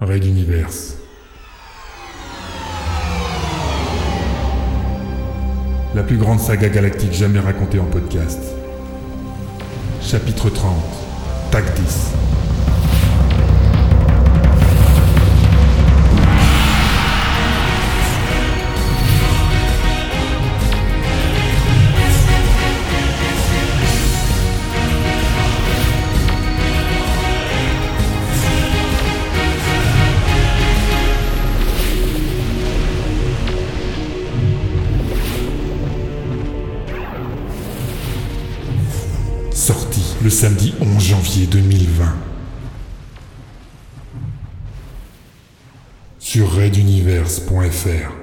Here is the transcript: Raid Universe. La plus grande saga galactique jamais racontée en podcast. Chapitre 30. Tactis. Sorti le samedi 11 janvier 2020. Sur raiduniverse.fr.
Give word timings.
Raid 0.00 0.24
Universe. 0.24 0.96
La 5.94 6.02
plus 6.02 6.16
grande 6.16 6.40
saga 6.40 6.70
galactique 6.70 7.12
jamais 7.12 7.38
racontée 7.38 7.78
en 7.78 7.84
podcast. 7.84 8.40
Chapitre 10.00 10.48
30. 10.48 10.74
Tactis. 11.50 12.29
Sorti 39.60 40.00
le 40.24 40.30
samedi 40.30 40.72
11 40.80 41.04
janvier 41.04 41.46
2020. 41.46 42.14
Sur 46.18 46.50
raiduniverse.fr. 46.54 48.19